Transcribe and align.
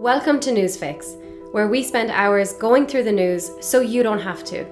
Welcome 0.00 0.40
to 0.40 0.50
Newsfix, 0.50 1.52
where 1.52 1.68
we 1.68 1.82
spend 1.82 2.10
hours 2.10 2.54
going 2.54 2.86
through 2.86 3.02
the 3.02 3.12
news 3.12 3.50
so 3.60 3.82
you 3.82 4.02
don't 4.02 4.18
have 4.18 4.42
to. 4.44 4.64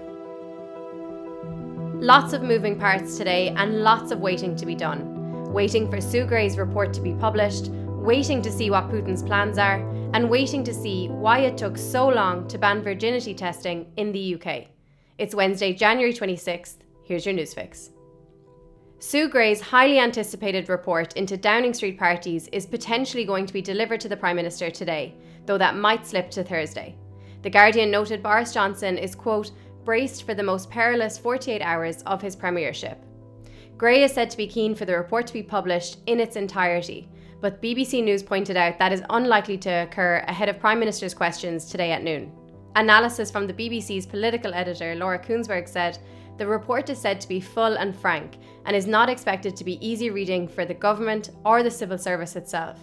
Lots 2.01 2.33
of 2.33 2.43
moving 2.43 2.79
parts 2.79 3.19
today 3.19 3.51
and 3.51 3.83
lots 3.83 4.11
of 4.11 4.21
waiting 4.21 4.57
to 4.57 4.65
be 4.65 4.75
done. 4.75 5.53
Waiting 5.53 5.91
for 5.91 6.01
Sue 6.01 6.25
Gray's 6.25 6.57
report 6.57 6.95
to 6.95 7.03
be 7.03 7.13
published, 7.13 7.67
waiting 7.69 8.41
to 8.41 8.51
see 8.51 8.71
what 8.71 8.89
Putin's 8.89 9.23
plans 9.23 9.59
are, 9.59 9.87
and 10.15 10.31
waiting 10.31 10.65
to 10.65 10.73
see 10.73 11.09
why 11.09 11.41
it 11.41 11.59
took 11.59 11.77
so 11.77 12.09
long 12.09 12.49
to 12.49 12.57
ban 12.57 12.81
virginity 12.81 13.35
testing 13.35 13.93
in 13.99 14.13
the 14.13 14.35
UK. 14.35 14.69
It's 15.19 15.35
Wednesday, 15.35 15.75
January 15.75 16.15
26th. 16.15 16.77
Here's 17.05 17.27
your 17.27 17.35
Newsfix. 17.35 17.91
Sue 19.01 19.29
Gray's 19.29 19.61
highly 19.61 20.01
anticipated 20.01 20.69
report 20.69 21.13
into 21.13 21.37
Downing 21.37 21.73
Street 21.73 21.97
parties 21.97 22.49
is 22.49 22.67
potentially 22.67 23.25
going 23.25 23.47
to 23.47 23.53
be 23.53 23.63
delivered 23.63 24.01
to 24.01 24.09
the 24.09 24.17
Prime 24.17 24.35
Minister 24.35 24.71
today, 24.71 25.15
though 25.47 25.57
that 25.57 25.77
might 25.77 26.05
slip 26.05 26.33
to 26.33 26.43
Thursday. 26.43 26.97
The 27.43 27.51
Guardian 27.51 27.93
noted 27.93 28.25
Boris 28.25 28.53
Johnson 28.53 28.99
is, 28.99 29.15
quote, 29.15 29.53
braced 29.85 30.25
for 30.25 30.35
the 30.35 30.43
most 30.43 30.69
perilous 30.69 31.17
48 31.17 31.63
hours 31.63 32.03
of 32.03 32.21
his 32.21 32.35
premiership. 32.35 33.01
Gray 33.77 34.03
is 34.03 34.13
said 34.13 34.31
to 34.31 34.37
be 34.37 34.49
keen 34.49 34.75
for 34.75 34.85
the 34.85 34.97
report 34.97 35.29
to 35.29 35.33
be 35.33 35.45
published 35.45 35.99
in 36.07 36.19
its 36.19 36.35
entirety, 36.35 37.09
but 37.41 37.63
BBC 37.63 38.03
News 38.03 38.25
pointed 38.25 38.57
out 38.57 38.81
that 38.81 38.93
is 38.93 39.05
unlikely 39.11 39.59
to 39.59 39.85
occur 39.85 40.25
ahead 40.27 40.49
of 40.49 40.59
Prime 40.59 40.81
Minister's 40.81 41.15
questions 41.15 41.67
today 41.67 41.93
at 41.93 42.03
noon. 42.03 42.33
Analysis 42.75 43.31
from 43.31 43.47
the 43.47 43.55
BBC's 43.55 44.07
political 44.07 44.53
editor 44.55 44.97
Laura 44.97 45.21
Kuenssberg 45.21 45.69
said 45.69 45.99
the 46.39 46.47
report 46.47 46.89
is 46.89 46.99
said 46.99 47.21
to 47.21 47.29
be 47.29 47.41
full 47.41 47.77
and 47.77 47.95
frank 47.95 48.39
and 48.65 48.75
is 48.77 48.87
not 48.87 49.11
expected 49.11 49.57
to 49.57 49.65
be 49.65 49.85
easy 49.87 50.11
reading 50.11 50.47
for 50.49 50.65
the 50.65 50.75
government 50.75 51.31
or 51.45 51.63
the 51.63 51.71
civil 51.71 51.99
service 51.99 52.37
itself. 52.37 52.79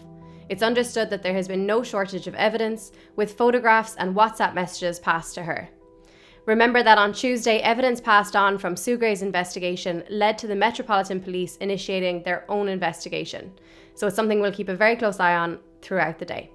It's 0.49 0.61
understood 0.61 1.09
that 1.09 1.23
there 1.23 1.33
has 1.33 1.47
been 1.47 1.65
no 1.65 1.81
shortage 1.81 2.27
of 2.27 2.35
evidence, 2.35 2.91
with 3.15 3.37
photographs 3.37 3.95
and 3.95 4.15
WhatsApp 4.15 4.53
messages 4.53 4.99
passed 4.99 5.33
to 5.35 5.43
her. 5.43 5.69
Remember 6.45 6.83
that 6.83 6.99
on 6.99 7.11
Tuesday, 7.11 7.57
evidence 7.59 7.99
passed 7.99 8.35
on 8.35 8.59
from 8.59 8.75
Sue 8.75 8.97
Gray's 8.97 9.23
investigation 9.23 10.03
led 10.09 10.37
to 10.37 10.45
the 10.45 10.55
Metropolitan 10.55 11.19
Police 11.19 11.57
initiating 11.57 12.21
their 12.21 12.45
own 12.49 12.67
investigation. 12.67 13.51
So 13.95 14.05
it's 14.05 14.15
something 14.15 14.39
we'll 14.39 14.51
keep 14.51 14.69
a 14.69 14.75
very 14.75 14.95
close 14.95 15.19
eye 15.19 15.35
on 15.35 15.59
throughout 15.81 16.19
the 16.19 16.25
day. 16.25 16.51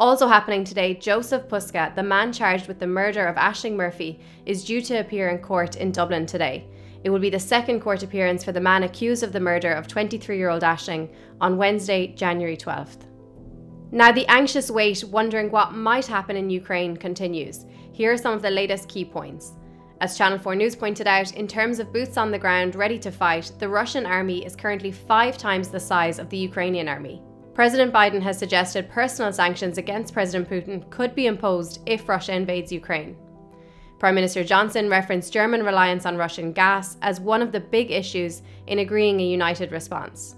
Also 0.00 0.26
happening 0.26 0.64
today, 0.64 0.94
Joseph 0.94 1.48
Puska, 1.48 1.94
the 1.94 2.02
man 2.02 2.32
charged 2.32 2.66
with 2.66 2.78
the 2.78 2.86
murder 2.86 3.26
of 3.26 3.36
Ashling 3.36 3.76
Murphy, 3.76 4.20
is 4.46 4.64
due 4.64 4.80
to 4.82 5.00
appear 5.00 5.28
in 5.28 5.38
court 5.38 5.76
in 5.76 5.92
Dublin 5.92 6.26
today. 6.26 6.66
It 7.04 7.10
will 7.10 7.18
be 7.18 7.30
the 7.30 7.38
second 7.38 7.80
court 7.80 8.02
appearance 8.02 8.44
for 8.44 8.52
the 8.52 8.60
man 8.60 8.84
accused 8.84 9.22
of 9.22 9.32
the 9.32 9.40
murder 9.40 9.72
of 9.72 9.88
23 9.88 10.36
year 10.36 10.50
old 10.50 10.62
Ashling 10.62 11.08
on 11.40 11.56
Wednesday, 11.56 12.08
January 12.08 12.56
12th. 12.56 13.06
Now, 13.90 14.10
the 14.10 14.26
anxious 14.28 14.70
wait, 14.70 15.04
wondering 15.04 15.50
what 15.50 15.74
might 15.74 16.06
happen 16.06 16.36
in 16.36 16.48
Ukraine, 16.48 16.96
continues. 16.96 17.66
Here 17.92 18.12
are 18.12 18.16
some 18.16 18.32
of 18.32 18.40
the 18.40 18.50
latest 18.50 18.88
key 18.88 19.04
points. 19.04 19.52
As 20.00 20.16
Channel 20.16 20.38
4 20.38 20.56
News 20.56 20.74
pointed 20.74 21.06
out, 21.06 21.34
in 21.34 21.46
terms 21.46 21.78
of 21.78 21.92
boots 21.92 22.16
on 22.16 22.30
the 22.30 22.38
ground 22.38 22.74
ready 22.74 22.98
to 22.98 23.12
fight, 23.12 23.52
the 23.58 23.68
Russian 23.68 24.06
army 24.06 24.44
is 24.44 24.56
currently 24.56 24.90
five 24.90 25.36
times 25.36 25.68
the 25.68 25.78
size 25.78 26.18
of 26.18 26.30
the 26.30 26.38
Ukrainian 26.38 26.88
army. 26.88 27.22
President 27.54 27.92
Biden 27.92 28.22
has 28.22 28.38
suggested 28.38 28.88
personal 28.88 29.30
sanctions 29.30 29.76
against 29.76 30.14
President 30.14 30.48
Putin 30.48 30.88
could 30.88 31.14
be 31.14 31.26
imposed 31.26 31.80
if 31.84 32.08
Russia 32.08 32.34
invades 32.34 32.72
Ukraine. 32.72 33.14
Prime 33.98 34.14
Minister 34.14 34.42
Johnson 34.42 34.88
referenced 34.88 35.34
German 35.34 35.62
reliance 35.62 36.06
on 36.06 36.16
Russian 36.16 36.52
gas 36.52 36.96
as 37.02 37.20
one 37.20 37.42
of 37.42 37.52
the 37.52 37.60
big 37.60 37.90
issues 37.90 38.42
in 38.66 38.78
agreeing 38.78 39.20
a 39.20 39.24
united 39.24 39.70
response. 39.70 40.36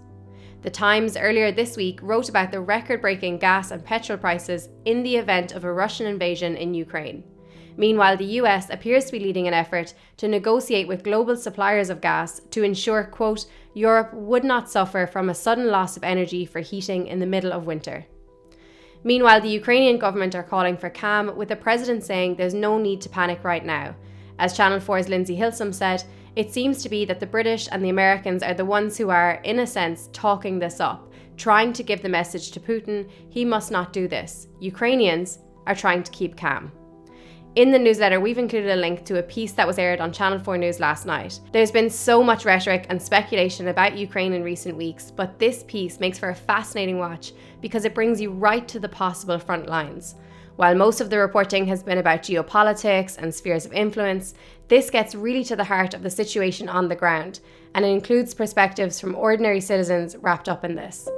The 0.62 0.70
Times 0.70 1.16
earlier 1.16 1.52
this 1.52 1.76
week 1.76 2.00
wrote 2.02 2.28
about 2.28 2.50
the 2.50 2.60
record 2.60 3.00
breaking 3.00 3.38
gas 3.38 3.70
and 3.70 3.84
petrol 3.84 4.18
prices 4.18 4.68
in 4.84 5.02
the 5.04 5.16
event 5.16 5.52
of 5.52 5.64
a 5.64 5.72
Russian 5.72 6.06
invasion 6.06 6.56
in 6.56 6.74
Ukraine. 6.74 7.22
Meanwhile, 7.76 8.18
the 8.18 8.38
US 8.40 8.70
appears 8.70 9.06
to 9.06 9.12
be 9.12 9.18
leading 9.18 9.48
an 9.48 9.54
effort 9.54 9.94
to 10.18 10.28
negotiate 10.28 10.86
with 10.86 11.02
global 11.02 11.36
suppliers 11.36 11.90
of 11.90 12.00
gas 12.00 12.40
to 12.50 12.62
ensure, 12.62 13.04
quote, 13.04 13.46
Europe 13.74 14.14
would 14.14 14.44
not 14.44 14.70
suffer 14.70 15.06
from 15.06 15.28
a 15.28 15.34
sudden 15.34 15.68
loss 15.68 15.96
of 15.96 16.04
energy 16.04 16.46
for 16.46 16.60
heating 16.60 17.06
in 17.08 17.18
the 17.18 17.26
middle 17.26 17.52
of 17.52 17.66
winter. 17.66 18.06
Meanwhile, 19.02 19.42
the 19.42 19.48
Ukrainian 19.48 19.98
government 19.98 20.34
are 20.34 20.42
calling 20.42 20.76
for 20.76 20.88
calm, 20.88 21.36
with 21.36 21.48
the 21.48 21.56
president 21.56 22.04
saying 22.04 22.36
there's 22.36 22.54
no 22.54 22.78
need 22.78 23.00
to 23.02 23.08
panic 23.08 23.44
right 23.44 23.64
now. 23.64 23.94
As 24.38 24.56
Channel 24.56 24.80
4's 24.80 25.08
Lindsay 25.08 25.36
Hilsum 25.36 25.74
said, 25.74 26.04
it 26.36 26.52
seems 26.52 26.82
to 26.82 26.88
be 26.88 27.04
that 27.04 27.20
the 27.20 27.26
British 27.26 27.68
and 27.70 27.84
the 27.84 27.90
Americans 27.90 28.42
are 28.42 28.54
the 28.54 28.64
ones 28.64 28.96
who 28.96 29.10
are, 29.10 29.40
in 29.44 29.58
a 29.60 29.66
sense, 29.66 30.08
talking 30.12 30.58
this 30.58 30.80
up, 30.80 31.12
trying 31.36 31.72
to 31.72 31.82
give 31.82 32.02
the 32.02 32.08
message 32.08 32.50
to 32.52 32.60
Putin 32.60 33.08
he 33.28 33.44
must 33.44 33.70
not 33.70 33.92
do 33.92 34.08
this. 34.08 34.48
Ukrainians 34.60 35.38
are 35.66 35.74
trying 35.74 36.02
to 36.02 36.10
keep 36.10 36.36
calm. 36.36 36.72
In 37.56 37.70
the 37.70 37.78
newsletter, 37.78 38.18
we've 38.18 38.38
included 38.38 38.72
a 38.72 38.74
link 38.74 39.04
to 39.04 39.20
a 39.20 39.22
piece 39.22 39.52
that 39.52 39.66
was 39.66 39.78
aired 39.78 40.00
on 40.00 40.12
Channel 40.12 40.40
4 40.40 40.58
News 40.58 40.80
last 40.80 41.06
night. 41.06 41.38
There's 41.52 41.70
been 41.70 41.88
so 41.88 42.20
much 42.20 42.44
rhetoric 42.44 42.86
and 42.88 43.00
speculation 43.00 43.68
about 43.68 43.96
Ukraine 43.96 44.32
in 44.32 44.42
recent 44.42 44.76
weeks, 44.76 45.12
but 45.12 45.38
this 45.38 45.62
piece 45.62 46.00
makes 46.00 46.18
for 46.18 46.30
a 46.30 46.34
fascinating 46.34 46.98
watch 46.98 47.32
because 47.60 47.84
it 47.84 47.94
brings 47.94 48.20
you 48.20 48.32
right 48.32 48.66
to 48.66 48.80
the 48.80 48.88
possible 48.88 49.38
front 49.38 49.68
lines. 49.68 50.16
While 50.56 50.74
most 50.74 51.00
of 51.00 51.10
the 51.10 51.18
reporting 51.18 51.64
has 51.68 51.84
been 51.84 51.98
about 51.98 52.22
geopolitics 52.22 53.18
and 53.18 53.32
spheres 53.32 53.66
of 53.66 53.72
influence, 53.72 54.34
this 54.66 54.90
gets 54.90 55.14
really 55.14 55.44
to 55.44 55.54
the 55.54 55.62
heart 55.62 55.94
of 55.94 56.02
the 56.02 56.10
situation 56.10 56.68
on 56.68 56.88
the 56.88 56.96
ground, 56.96 57.38
and 57.76 57.84
it 57.84 57.88
includes 57.88 58.34
perspectives 58.34 58.98
from 58.98 59.14
ordinary 59.14 59.60
citizens 59.60 60.16
wrapped 60.16 60.48
up 60.48 60.64
in 60.64 60.74
this. 60.74 61.08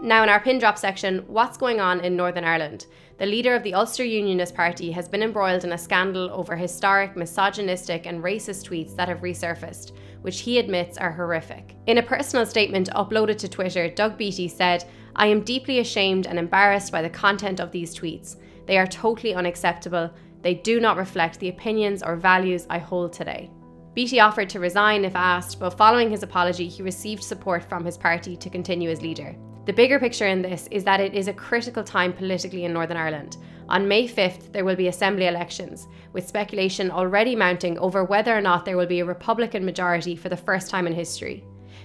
Now, 0.00 0.22
in 0.22 0.28
our 0.28 0.40
pin 0.40 0.58
drop 0.58 0.76
section, 0.76 1.24
what's 1.28 1.56
going 1.56 1.80
on 1.80 2.00
in 2.00 2.16
Northern 2.16 2.44
Ireland? 2.44 2.86
The 3.16 3.26
leader 3.26 3.54
of 3.54 3.62
the 3.62 3.74
Ulster 3.74 4.04
Unionist 4.04 4.54
Party 4.54 4.90
has 4.90 5.08
been 5.08 5.22
embroiled 5.22 5.64
in 5.64 5.72
a 5.72 5.78
scandal 5.78 6.30
over 6.32 6.56
historic, 6.56 7.16
misogynistic, 7.16 8.04
and 8.06 8.22
racist 8.22 8.68
tweets 8.68 8.94
that 8.96 9.08
have 9.08 9.20
resurfaced, 9.20 9.92
which 10.22 10.40
he 10.40 10.58
admits 10.58 10.98
are 10.98 11.12
horrific. 11.12 11.76
In 11.86 11.98
a 11.98 12.02
personal 12.02 12.44
statement 12.44 12.90
uploaded 12.90 13.38
to 13.38 13.48
Twitter, 13.48 13.88
Doug 13.88 14.18
Beattie 14.18 14.48
said, 14.48 14.84
I 15.14 15.28
am 15.28 15.42
deeply 15.42 15.78
ashamed 15.78 16.26
and 16.26 16.40
embarrassed 16.40 16.90
by 16.90 17.00
the 17.00 17.08
content 17.08 17.60
of 17.60 17.70
these 17.70 17.96
tweets. 17.96 18.36
They 18.66 18.78
are 18.78 18.86
totally 18.88 19.34
unacceptable. 19.34 20.10
They 20.42 20.54
do 20.54 20.80
not 20.80 20.96
reflect 20.96 21.38
the 21.38 21.50
opinions 21.50 22.02
or 22.02 22.16
values 22.16 22.66
I 22.68 22.78
hold 22.78 23.12
today. 23.12 23.48
Beattie 23.94 24.20
offered 24.20 24.50
to 24.50 24.60
resign 24.60 25.04
if 25.04 25.14
asked, 25.14 25.60
but 25.60 25.78
following 25.78 26.10
his 26.10 26.24
apology, 26.24 26.66
he 26.66 26.82
received 26.82 27.22
support 27.22 27.62
from 27.62 27.84
his 27.84 27.96
party 27.96 28.36
to 28.36 28.50
continue 28.50 28.90
as 28.90 29.00
leader. 29.00 29.36
The 29.66 29.72
bigger 29.72 29.98
picture 29.98 30.26
in 30.26 30.42
this 30.42 30.68
is 30.70 30.84
that 30.84 31.00
it 31.00 31.14
is 31.14 31.26
a 31.26 31.32
critical 31.32 31.82
time 31.82 32.12
politically 32.12 32.66
in 32.66 32.74
Northern 32.74 32.98
Ireland. 32.98 33.38
On 33.70 33.88
May 33.88 34.06
5th, 34.06 34.52
there 34.52 34.64
will 34.64 34.76
be 34.76 34.88
Assembly 34.88 35.26
elections, 35.26 35.88
with 36.12 36.28
speculation 36.28 36.90
already 36.90 37.34
mounting 37.34 37.78
over 37.78 38.04
whether 38.04 38.36
or 38.36 38.42
not 38.42 38.66
there 38.66 38.76
will 38.76 38.86
be 38.86 39.00
a 39.00 39.06
Republican 39.06 39.64
majority 39.64 40.16
for 40.16 40.28
the 40.28 40.36
first 40.36 40.68
time 40.68 40.86
in 40.86 40.92
history. 40.92 41.44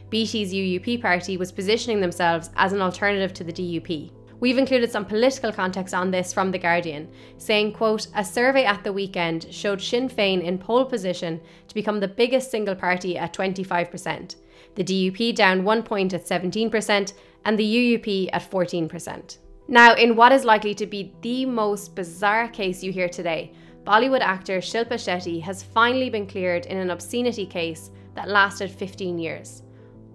Beattie's 0.10 0.54
UUP 0.54 1.02
party 1.02 1.38
was 1.38 1.54
positioning 1.54 2.02
themselves 2.02 2.50
as 2.58 2.74
an 2.74 2.82
alternative 2.82 3.34
to 3.36 3.46
the 3.46 3.54
DUP. 3.54 4.12
We've 4.40 4.58
included 4.58 4.90
some 4.92 5.06
political 5.06 5.52
context 5.52 5.94
on 5.94 6.12
this 6.12 6.32
from 6.32 6.52
The 6.52 6.60
Guardian, 6.60 7.10
saying, 7.38 7.74
quote, 7.74 8.08
a 8.16 8.24
survey 8.24 8.64
at 8.64 8.84
the 8.84 8.94
weekend 8.94 9.54
showed 9.54 9.82
Sinn 9.82 10.10
Féin 10.10 10.42
in 10.42 10.58
pole 10.58 10.86
position 10.86 11.42
to 11.68 11.76
become 11.76 12.00
the 12.00 12.08
biggest 12.08 12.50
single 12.50 12.76
party 12.76 13.18
at 13.18 13.34
25%, 13.34 14.36
the 14.76 14.84
DUP 14.84 15.36
down 15.36 15.66
one 15.66 15.84
point 15.84 16.14
at 16.14 16.26
17%, 16.26 17.14
and 17.44 17.60
the 17.60 17.98
UUP 17.98 18.30
at 18.32 18.50
14%. 18.50 19.38
Now, 19.68 19.94
in 19.94 20.16
what 20.16 20.32
is 20.32 20.46
likely 20.46 20.74
to 20.76 20.86
be 20.86 21.14
the 21.22 21.46
most 21.46 21.94
bizarre 21.94 22.48
case 22.48 22.82
you 22.82 22.92
hear 22.92 23.10
today, 23.10 23.54
Bollywood 23.84 24.22
actor 24.22 24.60
Shilpa 24.60 24.94
Shetty 24.94 25.42
has 25.42 25.64
finally 25.64 26.10
been 26.10 26.28
cleared 26.28 26.66
in 26.66 26.78
an 26.78 26.92
obscenity 26.92 27.46
case 27.46 27.92
that 28.16 28.30
lasted 28.30 28.72
15 28.72 29.20
years. 29.20 29.64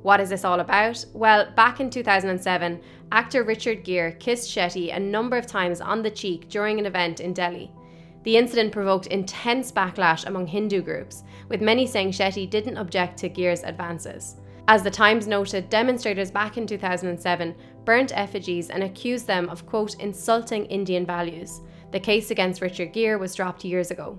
What 0.05 0.21
is 0.21 0.29
this 0.29 0.45
all 0.45 0.61
about? 0.61 1.03
Well, 1.15 1.51
back 1.57 1.81
in 1.81 1.89
2007, 1.89 2.79
actor 3.11 3.43
Richard 3.43 3.85
Gere 3.85 4.13
kissed 4.13 4.55
Shetty 4.55 4.95
a 4.95 5.01
number 5.01 5.39
of 5.39 5.47
times 5.47 5.81
on 5.81 6.03
the 6.03 6.11
cheek 6.11 6.51
during 6.51 6.79
an 6.79 6.85
event 6.85 7.21
in 7.21 7.33
Delhi. 7.33 7.73
The 8.25 8.37
incident 8.37 8.71
provoked 8.71 9.07
intense 9.07 9.73
backlash 9.73 10.27
among 10.27 10.47
Hindu 10.47 10.83
groups, 10.83 11.23
with 11.49 11.63
many 11.63 11.87
saying 11.87 12.11
Shetty 12.11 12.51
didn't 12.51 12.77
object 12.77 13.17
to 13.21 13.31
Gere's 13.31 13.63
advances. 13.63 14.37
As 14.69 14.83
the 14.83 14.91
Times 14.91 15.27
noted, 15.27 15.71
demonstrators 15.71 16.31
back 16.31 16.59
in 16.59 16.67
2007 16.67 17.55
burnt 17.87 18.13
effigies 18.15 18.69
and 18.69 18.83
accused 18.83 19.27
them 19.27 19.49
of, 19.49 19.65
quote, 19.65 19.99
insulting 20.01 20.67
Indian 20.67 21.07
values. 21.07 21.63
The 21.93 22.01
case 22.01 22.31
against 22.31 22.61
Richard 22.61 22.93
Gere 22.93 23.17
was 23.17 23.35
dropped 23.35 23.65
years 23.65 23.91
ago. 23.91 24.19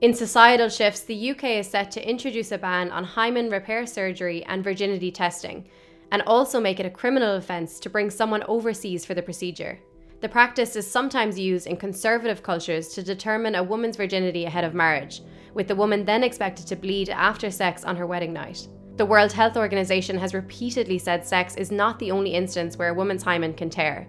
In 0.00 0.14
societal 0.14 0.70
shifts, 0.70 1.00
the 1.02 1.30
UK 1.32 1.44
is 1.44 1.68
set 1.68 1.90
to 1.90 2.08
introduce 2.08 2.52
a 2.52 2.58
ban 2.58 2.90
on 2.90 3.04
hymen 3.04 3.50
repair 3.50 3.84
surgery 3.84 4.42
and 4.44 4.64
virginity 4.64 5.10
testing, 5.10 5.66
and 6.10 6.22
also 6.22 6.58
make 6.58 6.80
it 6.80 6.86
a 6.86 6.90
criminal 6.90 7.36
offence 7.36 7.78
to 7.80 7.90
bring 7.90 8.08
someone 8.08 8.42
overseas 8.44 9.04
for 9.04 9.12
the 9.12 9.20
procedure. 9.20 9.78
The 10.22 10.28
practice 10.28 10.74
is 10.74 10.90
sometimes 10.90 11.38
used 11.38 11.66
in 11.66 11.76
conservative 11.76 12.42
cultures 12.42 12.88
to 12.94 13.02
determine 13.02 13.56
a 13.56 13.62
woman's 13.62 13.98
virginity 13.98 14.46
ahead 14.46 14.64
of 14.64 14.72
marriage, 14.72 15.20
with 15.52 15.68
the 15.68 15.76
woman 15.76 16.06
then 16.06 16.24
expected 16.24 16.66
to 16.68 16.76
bleed 16.76 17.10
after 17.10 17.50
sex 17.50 17.84
on 17.84 17.96
her 17.96 18.06
wedding 18.06 18.32
night. 18.32 18.68
The 18.96 19.04
World 19.04 19.32
Health 19.32 19.58
Organization 19.58 20.16
has 20.16 20.32
repeatedly 20.32 20.98
said 20.98 21.26
sex 21.26 21.56
is 21.56 21.70
not 21.70 21.98
the 21.98 22.10
only 22.10 22.32
instance 22.32 22.78
where 22.78 22.88
a 22.88 22.94
woman's 22.94 23.22
hymen 23.22 23.52
can 23.52 23.68
tear. 23.68 24.08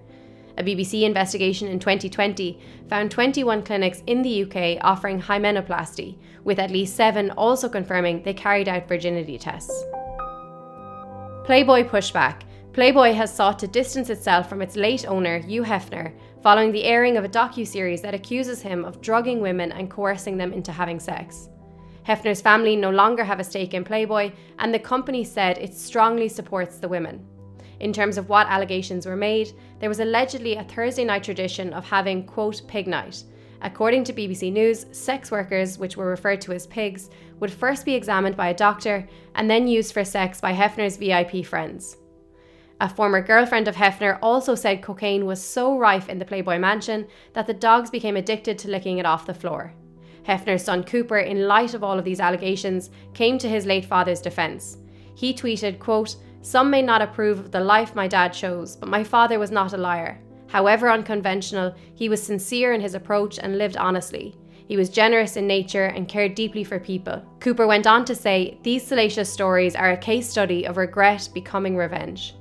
A 0.57 0.63
BBC 0.63 1.03
investigation 1.03 1.67
in 1.67 1.79
2020 1.79 2.59
found 2.89 3.11
21 3.11 3.63
clinics 3.63 4.03
in 4.07 4.21
the 4.21 4.43
UK 4.43 4.77
offering 4.81 5.21
hymenoplasty, 5.21 6.17
with 6.43 6.59
at 6.59 6.71
least 6.71 6.95
seven 6.95 7.31
also 7.31 7.69
confirming 7.69 8.23
they 8.23 8.33
carried 8.33 8.67
out 8.67 8.87
virginity 8.87 9.37
tests. 9.37 9.83
Playboy 11.45 11.83
pushback. 11.83 12.41
Playboy 12.73 13.13
has 13.13 13.33
sought 13.33 13.59
to 13.59 13.67
distance 13.67 14.09
itself 14.09 14.47
from 14.47 14.61
its 14.61 14.75
late 14.75 15.05
owner, 15.07 15.39
Hugh 15.39 15.63
Hefner, 15.63 16.13
following 16.41 16.71
the 16.71 16.85
airing 16.85 17.17
of 17.17 17.25
a 17.25 17.29
docu-series 17.29 18.01
that 18.01 18.13
accuses 18.13 18.61
him 18.61 18.85
of 18.85 19.01
drugging 19.01 19.41
women 19.41 19.71
and 19.71 19.89
coercing 19.89 20.37
them 20.37 20.53
into 20.53 20.71
having 20.71 20.99
sex. 20.99 21.49
Hefner's 22.07 22.41
family 22.41 22.75
no 22.75 22.89
longer 22.89 23.23
have 23.23 23.39
a 23.39 23.43
stake 23.43 23.73
in 23.73 23.83
Playboy, 23.83 24.31
and 24.59 24.73
the 24.73 24.79
company 24.79 25.23
said 25.23 25.57
it 25.57 25.73
strongly 25.73 26.27
supports 26.27 26.77
the 26.77 26.87
women. 26.87 27.25
In 27.81 27.91
terms 27.91 28.19
of 28.19 28.29
what 28.29 28.45
allegations 28.45 29.07
were 29.07 29.15
made, 29.15 29.53
there 29.79 29.89
was 29.89 29.99
allegedly 29.99 30.55
a 30.55 30.63
Thursday 30.63 31.03
night 31.03 31.23
tradition 31.23 31.73
of 31.73 31.83
having, 31.83 32.27
quote, 32.27 32.61
pig 32.67 32.85
night. 32.85 33.23
According 33.63 34.03
to 34.03 34.13
BBC 34.13 34.51
News, 34.51 34.85
sex 34.91 35.31
workers, 35.31 35.79
which 35.79 35.97
were 35.97 36.05
referred 36.05 36.41
to 36.41 36.53
as 36.53 36.67
pigs, 36.67 37.09
would 37.39 37.51
first 37.51 37.83
be 37.83 37.95
examined 37.95 38.37
by 38.37 38.49
a 38.49 38.53
doctor 38.53 39.09
and 39.33 39.49
then 39.49 39.67
used 39.67 39.93
for 39.93 40.05
sex 40.05 40.39
by 40.39 40.53
Hefner's 40.53 40.97
VIP 40.97 41.43
friends. 41.43 41.97
A 42.79 42.87
former 42.87 43.19
girlfriend 43.19 43.67
of 43.67 43.75
Hefner 43.75 44.19
also 44.21 44.53
said 44.53 44.83
cocaine 44.83 45.25
was 45.25 45.43
so 45.43 45.75
rife 45.75 46.07
in 46.07 46.19
the 46.19 46.25
Playboy 46.25 46.59
mansion 46.59 47.07
that 47.33 47.47
the 47.47 47.53
dogs 47.53 47.89
became 47.89 48.15
addicted 48.15 48.59
to 48.59 48.69
licking 48.69 48.99
it 48.99 49.07
off 49.07 49.25
the 49.25 49.33
floor. 49.33 49.73
Hefner's 50.27 50.63
son 50.63 50.83
Cooper, 50.83 51.17
in 51.17 51.47
light 51.47 51.73
of 51.73 51.83
all 51.83 51.97
of 51.97 52.05
these 52.05 52.19
allegations, 52.19 52.91
came 53.15 53.39
to 53.39 53.49
his 53.49 53.65
late 53.65 53.85
father's 53.85 54.21
defence. 54.21 54.77
He 55.15 55.33
tweeted, 55.33 55.79
quote, 55.79 56.15
Some 56.41 56.69
may 56.69 56.81
not 56.81 57.01
approve 57.01 57.39
of 57.39 57.51
the 57.51 57.59
life 57.59 57.95
my 57.95 58.07
dad 58.07 58.29
chose, 58.29 58.75
but 58.75 58.89
my 58.89 59.03
father 59.03 59.39
was 59.39 59.51
not 59.51 59.73
a 59.73 59.77
liar. 59.77 60.19
However 60.47 60.89
unconventional, 60.89 61.75
he 61.95 62.09
was 62.09 62.21
sincere 62.21 62.73
in 62.73 62.81
his 62.81 62.95
approach 62.95 63.39
and 63.39 63.57
lived 63.57 63.77
honestly. 63.77 64.35
He 64.67 64.77
was 64.77 64.89
generous 64.89 65.37
in 65.37 65.47
nature 65.47 65.85
and 65.85 66.07
cared 66.07 66.35
deeply 66.35 66.63
for 66.63 66.79
people. 66.79 67.23
Cooper 67.39 67.67
went 67.67 67.87
on 67.87 68.05
to 68.05 68.15
say, 68.15 68.59
These 68.63 68.85
salacious 68.85 69.31
stories 69.31 69.75
are 69.75 69.91
a 69.91 69.97
case 69.97 70.29
study 70.29 70.65
of 70.65 70.77
regret 70.77 71.29
becoming 71.33 71.75
revenge. 71.75 72.35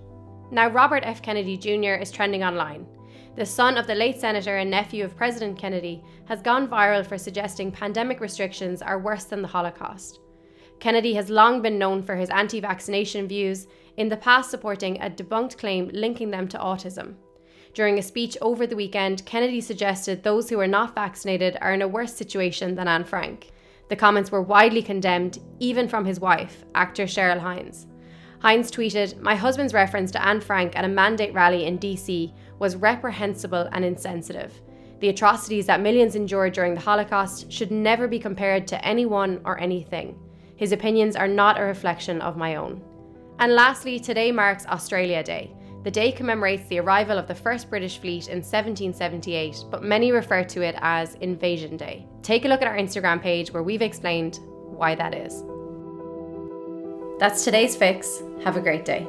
Now, 0.51 0.69
Robert 0.69 1.03
F. 1.05 1.23
Kennedy 1.23 1.57
Jr. 1.57 2.01
is 2.01 2.11
trending 2.11 2.43
online 2.43 2.87
the 3.37 3.47
son 3.47 3.79
of 3.79 3.87
the 3.87 3.95
late 3.95 4.21
senator 4.21 4.57
and 4.57 4.71
nephew 4.71 5.05
of 5.05 5.17
President 5.17 5.59
Kennedy, 5.59 6.03
has 6.27 6.43
gone 6.43 6.69
viral 6.69 7.07
for 7.07 7.17
suggesting 7.17 7.71
pandemic 7.71 8.21
restrictions 8.21 8.83
are 8.83 8.99
worse 8.99 9.25
than 9.25 9.41
the 9.41 9.49
Holocaust. 9.49 10.21
Kennedy 10.81 11.15
has 11.15 11.31
long 11.31 11.63
been 11.63 11.79
known 11.79 12.03
for 12.03 12.17
his 12.17 12.31
anti 12.31 12.61
vaccination 12.61 13.29
views, 13.29 13.67
in 13.97 14.09
the 14.09 14.17
past 14.17 14.51
supporting 14.51 15.01
a 15.01 15.11
debunked 15.11 15.59
claim 15.59 15.91
linking 15.93 16.31
them 16.31 16.49
to 16.49 16.59
autism. 16.59 17.15
During 17.73 17.99
a 17.99 18.03
speech 18.03 18.37
over 18.43 18.67
the 18.67 18.77
weekend, 18.77 19.25
Kennedy 19.27 19.61
suggested 19.61 20.23
those 20.23 20.51
who 20.51 20.59
are 20.59 20.67
not 20.67 20.95
vaccinated 20.95 21.57
are 21.61 21.73
in 21.73 21.83
a 21.83 21.89
worse 21.89 22.15
situation 22.15 22.75
than 22.75 22.89
Anne 22.89 23.05
Frank. 23.05 23.51
The 23.89 23.97
comments 23.97 24.33
were 24.33 24.43
widely 24.43 24.83
condemned, 24.83 25.39
even 25.59 25.89
from 25.89 26.05
his 26.05 26.21
wife, 26.21 26.65
actor 26.75 27.05
Cheryl 27.05 27.39
Hines. 27.39 27.87
Hines 28.41 28.71
tweeted, 28.71 29.21
My 29.21 29.35
husband's 29.35 29.75
reference 29.75 30.11
to 30.13 30.27
Anne 30.27 30.41
Frank 30.41 30.77
at 30.77 30.85
a 30.85 30.89
mandate 30.89 31.35
rally 31.35 31.67
in 31.67 31.79
DC 31.79 32.33
was 32.59 32.77
reprehensible 32.77 33.69
and 33.73 33.85
insensitive. 33.85 34.61
The 35.01 35.09
atrocities 35.09 35.67
that 35.67 35.81
millions 35.81 36.15
endured 36.15 36.53
during 36.53 36.75
the 36.75 36.81
Holocaust 36.81 37.51
should 37.51 37.71
never 37.71 38.09
be 38.09 38.19
compared 38.19 38.67
to 38.69 38.85
anyone 38.85 39.41
or 39.45 39.59
anything. 39.59 40.19
His 40.57 40.73
opinions 40.73 41.17
are 41.17 41.29
not 41.29 41.59
a 41.59 41.65
reflection 41.65 42.21
of 42.21 42.37
my 42.37 42.57
own. 42.57 42.83
And 43.41 43.55
lastly, 43.55 43.99
today 43.99 44.31
marks 44.31 44.67
Australia 44.67 45.23
Day. 45.23 45.51
The 45.83 45.91
day 45.91 46.13
commemorates 46.13 46.69
the 46.69 46.79
arrival 46.79 47.17
of 47.17 47.27
the 47.27 47.35
first 47.35 47.71
British 47.71 47.99
fleet 47.99 48.29
in 48.29 48.43
1778, 48.43 49.65
but 49.71 49.83
many 49.83 50.13
refer 50.13 50.45
to 50.45 50.61
it 50.61 50.75
as 50.83 51.15
Invasion 51.23 51.79
Day. 51.79 52.07
Take 52.23 52.45
a 52.45 52.49
look 52.49 52.61
at 52.61 52.69
our 52.69 52.77
Instagram 52.77 53.23
page 53.23 53.51
where 53.51 53.63
we've 53.63 53.81
explained 53.81 54.41
why 54.67 54.95
that 54.95 55.15
is. 55.15 55.43
That's 57.19 57.43
today's 57.43 57.75
fix. 57.75 58.23
Have 58.45 58.59
a 58.59 58.61
great 58.61 58.85
day. 58.85 59.07